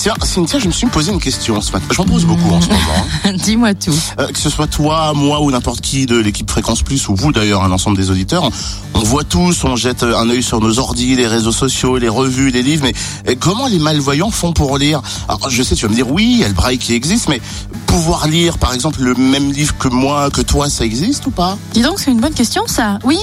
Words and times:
Tiens, 0.00 0.14
Cynthia, 0.22 0.58
je 0.58 0.66
me 0.66 0.72
suis 0.72 0.86
posé 0.86 1.12
une 1.12 1.20
question 1.20 1.60
ce 1.60 1.72
matin. 1.72 1.84
J'en 1.90 2.04
pose 2.04 2.24
beaucoup 2.24 2.54
en 2.54 2.60
ce 2.62 2.68
moment. 2.68 2.80
hein. 3.26 3.32
Dis-moi 3.44 3.74
tout. 3.74 3.92
Euh, 4.18 4.28
que 4.28 4.38
ce 4.38 4.48
soit 4.48 4.66
toi, 4.66 5.12
moi 5.14 5.42
ou 5.42 5.50
n'importe 5.50 5.82
qui 5.82 6.06
de 6.06 6.16
l'équipe 6.16 6.50
Fréquence 6.50 6.80
Plus 6.80 7.06
ou 7.10 7.14
vous 7.14 7.32
d'ailleurs, 7.32 7.62
un 7.64 7.70
ensemble 7.70 7.98
des 7.98 8.10
auditeurs, 8.10 8.44
on, 8.44 8.50
on 8.94 9.02
voit 9.02 9.24
tous, 9.24 9.62
on 9.64 9.76
jette 9.76 10.02
un 10.02 10.30
œil 10.30 10.42
sur 10.42 10.58
nos 10.62 10.78
ordis, 10.78 11.16
les 11.16 11.26
réseaux 11.26 11.52
sociaux, 11.52 11.98
les 11.98 12.08
revues, 12.08 12.50
les 12.50 12.62
livres, 12.62 12.84
mais 12.84 12.94
euh, 13.28 13.34
comment 13.38 13.66
les 13.66 13.78
malvoyants 13.78 14.30
font 14.30 14.54
pour 14.54 14.78
lire? 14.78 15.02
Alors 15.28 15.50
je 15.50 15.62
sais, 15.62 15.74
tu 15.74 15.84
vas 15.84 15.90
me 15.90 15.94
dire 15.96 16.10
oui, 16.10 16.30
il 16.32 16.38
y 16.38 16.44
a 16.44 16.48
le 16.48 16.54
braille 16.54 16.78
qui 16.78 16.94
existe, 16.94 17.28
mais 17.28 17.42
pouvoir 17.86 18.26
lire 18.26 18.56
par 18.56 18.72
exemple 18.72 19.02
le 19.02 19.14
même 19.16 19.52
livre 19.52 19.76
que 19.76 19.88
moi, 19.88 20.30
que 20.30 20.40
toi, 20.40 20.70
ça 20.70 20.86
existe 20.86 21.26
ou 21.26 21.30
pas? 21.30 21.58
Dis 21.74 21.82
donc, 21.82 21.98
c'est 22.00 22.10
une 22.10 22.20
bonne 22.20 22.32
question 22.32 22.62
ça. 22.66 22.98
Oui, 23.04 23.18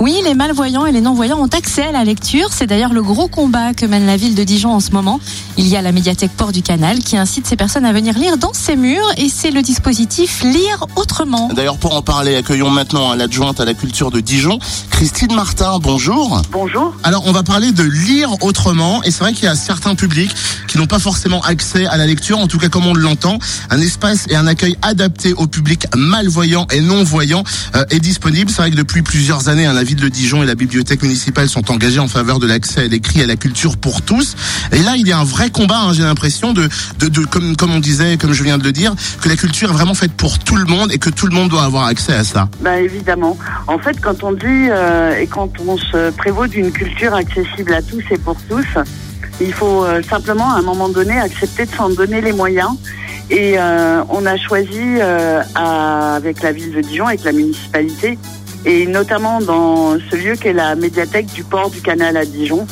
oui, 0.00 0.20
les 0.24 0.34
malvoyants 0.34 0.86
et 0.86 0.92
les 0.92 1.00
non-voyants 1.00 1.40
ont 1.40 1.48
accès 1.48 1.82
à 1.82 1.92
la 1.92 2.04
lecture. 2.04 2.48
C'est 2.52 2.66
d'ailleurs 2.66 2.92
le 2.92 3.02
gros 3.02 3.26
combat 3.26 3.74
que 3.74 3.84
mène 3.84 4.06
la 4.06 4.16
ville 4.16 4.36
de 4.36 4.44
Dijon 4.44 4.72
en 4.72 4.78
ce 4.78 4.92
moment. 4.92 5.18
Il 5.56 5.66
y 5.66 5.76
a 5.76 5.82
la 5.82 5.90
médiathèque 5.90 6.30
Port 6.36 6.52
du 6.52 6.62
Canal 6.62 7.00
qui 7.00 7.16
incite 7.16 7.48
ces 7.48 7.56
personnes 7.56 7.84
à 7.84 7.92
venir 7.92 8.16
lire 8.16 8.38
dans 8.38 8.52
ses 8.52 8.76
murs 8.76 9.10
et 9.16 9.28
c'est 9.28 9.50
le 9.50 9.60
dispositif 9.60 10.42
Lire 10.44 10.86
autrement. 10.94 11.48
D'ailleurs, 11.52 11.78
pour 11.78 11.96
en 11.96 12.02
parler, 12.02 12.36
accueillons 12.36 12.70
maintenant 12.70 13.10
hein, 13.10 13.16
l'adjointe 13.16 13.58
à 13.58 13.64
la 13.64 13.74
culture 13.74 14.12
de 14.12 14.20
Dijon, 14.20 14.60
Christine 14.90 15.34
Martin. 15.34 15.78
Bonjour. 15.80 16.42
Bonjour. 16.52 16.94
Alors, 17.02 17.24
on 17.26 17.32
va 17.32 17.42
parler 17.42 17.72
de 17.72 17.82
lire 17.82 18.30
autrement, 18.42 19.02
et 19.02 19.10
c'est 19.10 19.20
vrai 19.20 19.32
qu'il 19.32 19.44
y 19.44 19.48
a 19.48 19.56
certains 19.56 19.96
publics 19.96 20.32
qui 20.68 20.78
n'ont 20.78 20.86
pas 20.86 21.00
forcément 21.00 21.40
accès 21.42 21.86
à 21.86 21.96
la 21.96 22.06
lecture, 22.06 22.38
en 22.38 22.46
tout 22.46 22.58
cas 22.58 22.68
comme 22.68 22.86
on 22.86 22.94
l'entend. 22.94 23.38
Un 23.70 23.80
espace 23.80 24.26
et 24.28 24.36
un 24.36 24.46
accueil 24.46 24.76
adapté 24.82 25.32
au 25.32 25.48
public 25.48 25.86
malvoyant 25.96 26.66
et 26.70 26.80
non-voyant 26.80 27.42
euh, 27.74 27.84
est 27.90 28.00
disponible. 28.00 28.50
C'est 28.50 28.58
vrai 28.58 28.70
que 28.70 28.76
depuis 28.76 29.02
plusieurs 29.02 29.48
années, 29.48 29.66
hein, 29.66 29.72
la 29.72 29.87
ville 29.88 30.00
de 30.00 30.08
Dijon 30.08 30.42
et 30.42 30.46
la 30.46 30.54
bibliothèque 30.54 31.02
municipale 31.02 31.48
sont 31.48 31.70
engagés 31.70 31.98
en 31.98 32.08
faveur 32.08 32.38
de 32.38 32.46
l'accès 32.46 32.82
à 32.82 32.88
l'écrit 32.88 33.20
et 33.20 33.24
à 33.24 33.26
la 33.26 33.36
culture 33.36 33.78
pour 33.78 34.02
tous. 34.02 34.36
Et 34.72 34.82
là, 34.82 34.96
il 34.96 35.08
y 35.08 35.12
a 35.12 35.18
un 35.18 35.24
vrai 35.24 35.48
combat, 35.48 35.78
hein, 35.78 35.92
j'ai 35.94 36.02
l'impression, 36.02 36.52
de, 36.52 36.68
comme, 37.30 37.70
on 37.70 37.80
disait, 37.80 38.18
comme 38.18 38.34
je 38.34 38.44
viens 38.44 38.58
de 38.58 38.64
le 38.64 38.72
dire, 38.72 38.94
que 39.22 39.30
la 39.30 39.36
culture 39.36 39.70
est 39.70 39.72
vraiment 39.72 39.94
faite 39.94 40.12
pour 40.12 40.38
tout 40.38 40.56
le 40.56 40.66
monde 40.66 40.92
et 40.92 40.98
que 40.98 41.08
tout 41.08 41.26
le 41.26 41.34
monde 41.34 41.48
doit 41.48 41.62
avoir 41.62 41.86
accès 41.86 42.12
à 42.12 42.22
ça. 42.22 42.50
Bah 42.60 42.78
évidemment. 42.78 43.38
En 43.66 43.78
fait, 43.78 43.98
quand 44.00 44.22
on 44.22 44.32
dit 44.32 44.44
euh, 44.44 45.18
et 45.18 45.26
quand 45.26 45.50
on 45.66 45.78
se 45.78 46.10
prévaut 46.10 46.46
d'une 46.46 46.70
culture 46.70 47.14
accessible 47.14 47.72
à 47.72 47.80
tous 47.80 48.02
et 48.10 48.18
pour 48.18 48.36
tous, 48.48 48.66
il 49.40 49.54
faut 49.54 49.84
euh, 49.84 50.02
simplement 50.02 50.52
à 50.52 50.58
un 50.58 50.62
moment 50.62 50.90
donné 50.90 51.18
accepter 51.18 51.64
de 51.64 51.74
s'en 51.74 51.88
donner 51.88 52.20
les 52.20 52.32
moyens. 52.32 52.72
Et 53.30 53.54
euh, 53.58 54.02
on 54.10 54.26
a 54.26 54.36
choisi 54.36 55.00
avec 55.54 56.42
la 56.42 56.52
ville 56.52 56.72
de 56.72 56.80
Dijon, 56.80 57.06
avec 57.06 57.24
la 57.24 57.32
municipalité, 57.32 58.18
et 58.68 58.86
notamment 58.86 59.40
dans 59.40 59.98
ce 60.10 60.16
lieu 60.16 60.36
qu'est 60.36 60.52
la 60.52 60.74
médiathèque 60.74 61.26
du 61.32 61.42
port 61.42 61.70
du 61.70 61.80
canal 61.80 62.18
à 62.18 62.26
Dijon, 62.26 62.66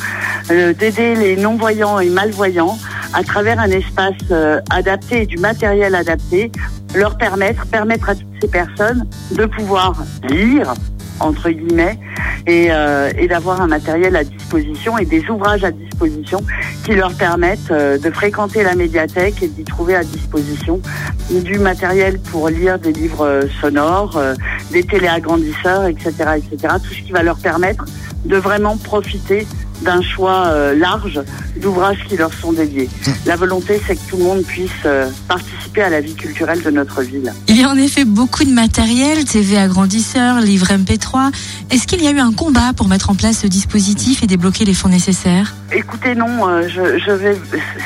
euh, 0.51 0.71
d'aider 0.71 1.15
les 1.15 1.35
non-voyants 1.35 1.99
et 1.99 2.09
malvoyants 2.09 2.77
à 3.13 3.23
travers 3.23 3.59
un 3.59 3.71
espace 3.71 4.13
euh, 4.29 4.61
adapté 4.69 5.25
du 5.25 5.37
matériel 5.37 5.95
adapté, 5.95 6.51
leur 6.93 7.17
permettre, 7.17 7.65
permettre 7.65 8.09
à 8.09 8.15
toutes 8.15 8.27
ces 8.39 8.47
personnes 8.47 9.07
de 9.31 9.45
pouvoir 9.45 9.95
lire, 10.29 10.75
entre 11.19 11.49
guillemets, 11.49 11.97
et, 12.45 12.67
euh, 12.71 13.11
et 13.17 13.27
d'avoir 13.27 13.61
un 13.61 13.67
matériel 13.67 14.15
à 14.15 14.23
disposition 14.23 14.97
et 14.97 15.05
des 15.05 15.29
ouvrages 15.29 15.63
à 15.63 15.71
disposition 15.71 16.43
qui 16.85 16.95
leur 16.95 17.13
permettent 17.13 17.71
euh, 17.71 17.97
de 17.97 18.09
fréquenter 18.09 18.63
la 18.63 18.75
médiathèque 18.75 19.43
et 19.43 19.47
d'y 19.47 19.63
trouver 19.63 19.95
à 19.95 20.03
disposition 20.03 20.81
du 21.29 21.59
matériel 21.59 22.19
pour 22.19 22.47
lire 22.49 22.79
des 22.79 22.93
livres 22.93 23.25
euh, 23.25 23.41
sonores, 23.59 24.15
euh, 24.17 24.35
des 24.71 24.83
téléagrandisseurs, 24.83 25.85
etc., 25.85 26.11
etc. 26.37 26.75
Tout 26.81 26.93
ce 26.93 27.01
qui 27.01 27.11
va 27.11 27.23
leur 27.23 27.37
permettre 27.37 27.85
de 28.25 28.37
vraiment 28.37 28.77
profiter 28.77 29.45
d'un 29.81 30.01
choix 30.01 30.47
euh, 30.47 30.75
large 30.75 31.21
d'ouvrages 31.57 32.03
qui 32.07 32.17
leur 32.17 32.33
sont 32.33 32.53
dédiés. 32.53 32.89
La 33.25 33.35
volonté, 33.35 33.81
c'est 33.85 33.95
que 33.95 34.09
tout 34.09 34.17
le 34.17 34.23
monde 34.23 34.43
puisse 34.43 34.71
euh, 34.85 35.09
participer 35.27 35.81
à 35.81 35.89
la 35.89 36.01
vie 36.01 36.13
culturelle 36.13 36.61
de 36.61 36.69
notre 36.69 37.01
ville. 37.01 37.33
Il 37.47 37.59
y 37.59 37.63
a 37.63 37.69
en 37.69 37.77
effet 37.77 38.05
beaucoup 38.05 38.43
de 38.43 38.51
matériel, 38.51 39.25
TV 39.25 39.57
agrandisseur, 39.57 40.39
livre 40.39 40.67
MP3. 40.67 41.31
Est-ce 41.71 41.87
qu'il 41.87 42.03
y 42.03 42.07
a 42.07 42.11
eu 42.11 42.19
un 42.19 42.31
combat 42.31 42.73
pour 42.75 42.87
mettre 42.87 43.09
en 43.09 43.15
place 43.15 43.39
ce 43.39 43.47
dispositif 43.47 44.23
et 44.23 44.27
débloquer 44.27 44.65
les 44.65 44.73
fonds 44.73 44.89
nécessaires? 44.89 45.55
Écoutez, 45.71 46.15
non, 46.15 46.47
euh, 46.47 46.67
je, 46.67 46.99
je 46.99 47.11
vais. 47.11 47.37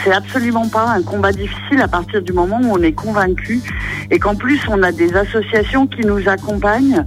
C'est 0.03 0.11
absolument 0.11 0.67
pas 0.67 0.87
un 0.89 1.01
combat 1.01 1.31
difficile 1.31 1.81
à 1.81 1.87
partir 1.87 2.21
du 2.21 2.33
moment 2.33 2.59
où 2.61 2.73
on 2.73 2.81
est 2.81 2.91
convaincu 2.91 3.61
et 4.09 4.19
qu'en 4.19 4.35
plus 4.35 4.59
on 4.67 4.83
a 4.83 4.91
des 4.91 5.13
associations 5.15 5.87
qui 5.87 6.01
nous 6.01 6.27
accompagnent 6.27 7.03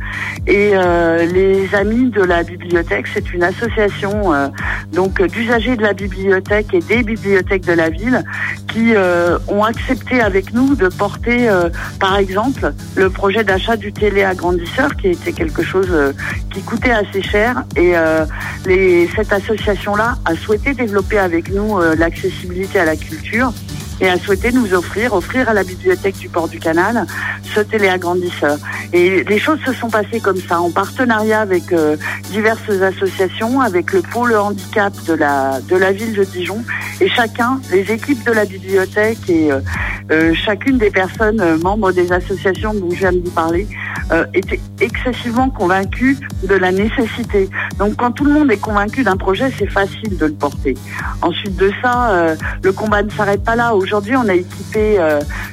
et 0.46 0.72
les 1.32 1.74
amis 1.74 2.10
de 2.10 2.22
la 2.22 2.42
bibliothèque, 2.42 3.06
c'est 3.12 3.32
une 3.32 3.42
association 3.42 4.32
donc 4.92 5.20
euh, 5.20 5.28
d'usagers 5.28 5.76
de 5.76 5.82
la 5.82 5.92
bibliothèque 5.92 6.72
et 6.72 6.80
des 6.80 7.02
bibliothèques 7.02 7.66
de 7.66 7.72
la 7.72 7.90
ville 7.90 8.24
qui 8.68 8.94
euh, 8.94 9.38
ont 9.48 9.64
accepté 9.64 10.20
avec 10.20 10.52
nous 10.52 10.74
de 10.74 10.88
porter, 10.88 11.48
euh, 11.48 11.68
par 12.00 12.16
exemple, 12.16 12.72
le 12.96 13.10
projet 13.10 13.44
d'achat 13.44 13.76
du 13.76 13.92
téléagrandisseur 13.92 14.96
qui 14.96 15.08
était 15.08 15.32
quelque 15.32 15.62
chose 15.62 15.90
qui 16.52 16.62
coûtait 16.62 16.90
assez 16.90 17.22
cher. 17.22 17.64
Et 17.76 17.94
cette 19.14 19.32
association-là 19.32 20.16
a 20.24 20.34
souhaité 20.34 20.74
développer 20.74 21.18
avec 21.18 21.52
nous 21.52 21.78
l'accessibilité 21.96 22.80
à 22.80 22.84
la 22.84 22.96
culture 22.96 23.52
et 24.00 24.08
a 24.08 24.18
souhaité 24.18 24.52
nous 24.52 24.74
offrir, 24.74 25.14
offrir 25.14 25.48
à 25.48 25.54
la 25.54 25.64
bibliothèque 25.64 26.18
du 26.18 26.28
Port 26.28 26.48
du 26.48 26.58
Canal 26.58 27.06
ce 27.54 27.60
téléagrandisseur. 27.60 28.58
Et 28.92 29.24
les 29.24 29.38
choses 29.38 29.58
se 29.64 29.72
sont 29.72 29.90
passées 29.90 30.20
comme 30.20 30.40
ça, 30.40 30.60
en 30.60 30.70
partenariat 30.70 31.40
avec 31.40 31.72
euh, 31.72 31.96
diverses 32.30 32.68
associations, 32.68 33.60
avec 33.60 33.92
le 33.92 34.02
pôle 34.02 34.34
handicap 34.36 34.92
de 35.06 35.14
la, 35.14 35.60
de 35.60 35.76
la 35.76 35.92
ville 35.92 36.14
de 36.14 36.24
Dijon, 36.24 36.64
et 37.00 37.08
chacun, 37.08 37.60
les 37.70 37.90
équipes 37.92 38.24
de 38.24 38.32
la 38.32 38.44
bibliothèque 38.44 39.28
et 39.28 39.52
euh, 39.52 39.60
euh, 40.10 40.34
chacune 40.34 40.76
des 40.76 40.90
personnes 40.90 41.40
euh, 41.40 41.56
membres 41.56 41.90
des 41.90 42.12
associations 42.12 42.74
dont 42.74 42.90
je 42.90 42.96
viens 42.96 43.12
de 43.12 43.20
vous 43.24 43.30
parler, 43.30 43.66
euh, 44.12 44.26
étaient 44.34 44.60
excessivement 44.80 45.48
convaincus 45.48 46.18
de 46.42 46.54
la 46.54 46.72
nécessité. 46.72 47.48
Donc 47.78 47.96
quand 47.96 48.10
tout 48.10 48.24
le 48.24 48.32
monde 48.32 48.50
est 48.50 48.60
convaincu 48.60 49.02
d'un 49.02 49.16
projet, 49.16 49.50
c'est 49.58 49.70
facile 49.70 50.18
de 50.18 50.26
le 50.26 50.34
porter. 50.34 50.74
Ensuite 51.22 51.56
de 51.56 51.72
ça, 51.80 52.36
le 52.62 52.72
combat 52.72 53.02
ne 53.02 53.10
s'arrête 53.10 53.42
pas 53.42 53.56
là. 53.56 53.74
Aujourd'hui, 53.74 54.14
on 54.16 54.28
a 54.28 54.34
équipé 54.34 54.98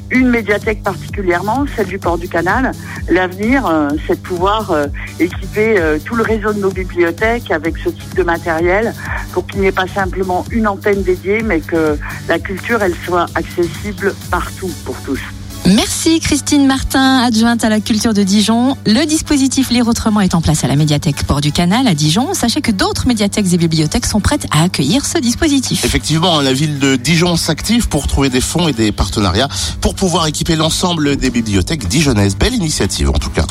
une 0.10 0.30
médiathèque 0.30 0.84
particulièrement, 0.84 1.66
celle 1.76 1.88
du 1.88 1.98
port 1.98 2.18
du 2.18 2.28
canal. 2.28 2.72
L'avenir, 3.10 3.64
c'est 4.06 4.22
de 4.22 4.28
pouvoir 4.28 4.76
équiper 5.20 5.76
tout 6.06 6.16
le 6.16 6.24
réseau 6.24 6.52
de 6.54 6.60
nos 6.60 6.72
bibliothèques 6.72 7.52
avec 7.52 7.78
ce 7.78 7.90
type 7.90 8.16
de 8.16 8.24
matériel 8.24 8.94
pour 9.32 9.48
qu'il 9.48 9.62
n'y 9.62 9.68
ait 9.68 9.72
pas 9.72 9.88
simplement 9.88 10.46
une 10.52 10.68
antenne 10.68 11.04
dédiée, 11.04 11.42
mais 11.42 11.62
que 11.62 11.98
la 12.28 12.40
culture, 12.40 12.82
elle 12.82 12.96
soit 13.06 13.28
accessible 13.36 14.14
partout 14.44 14.72
pour 14.86 14.96
tous. 15.02 15.20
Merci 15.68 16.20
Christine 16.20 16.66
Martin, 16.66 17.20
adjointe 17.20 17.64
à 17.64 17.70
la 17.70 17.80
culture 17.80 18.16
de 18.16 18.24
Dijon. 18.24 18.76
Le 18.88 19.06
dispositif 19.06 19.70
Lire 19.70 19.88
autrement 19.88 20.20
est 20.20 20.34
en 20.34 20.42
place 20.42 20.64
à 20.64 20.68
la 20.68 20.76
médiathèque 20.76 21.24
Port 21.24 21.40
du 21.40 21.52
Canal 21.52 21.86
à 21.86 21.94
Dijon. 21.94 22.34
Sachez 22.34 22.62
que 22.62 22.72
d'autres 22.72 23.06
médiathèques 23.06 23.54
et 23.54 23.58
bibliothèques 23.58 24.08
sont 24.08 24.20
prêtes 24.20 24.48
à 24.50 24.64
accueillir 24.64 25.06
ce 25.06 25.20
dispositif. 25.20 25.86
Effectivement, 25.86 26.42
la 26.42 26.54
ville 26.54 26.80
de 26.80 26.96
Dijon 26.96 27.36
s'active 27.36 27.88
pour 27.90 28.08
trouver 28.08 28.30
des 28.30 28.42
fonds 28.42 28.68
et 28.68 28.74
des 28.74 28.92
partenariats 28.92 29.50
pour 29.82 29.94
pouvoir 29.94 30.26
équiper 30.26 30.56
l'ensemble 30.56 31.16
des 31.16 31.30
bibliothèques 31.30 31.88
dijonnaises. 31.88 32.36
Belle 32.36 32.56
initiative 32.56 33.12
en 33.12 33.20
tout 33.20 33.30
cas. 33.30 33.46